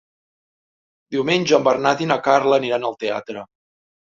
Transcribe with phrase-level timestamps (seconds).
[1.17, 3.49] Diumenge en Bernat i na Carla aniran al teatre.